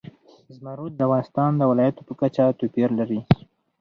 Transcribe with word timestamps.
زمرد 0.55 0.93
د 0.95 1.01
افغانستان 1.07 1.51
د 1.57 1.61
ولایاتو 1.71 2.01
په 2.07 2.13
کچه 2.21 2.43
توپیر 2.59 2.89
لري. 2.99 3.19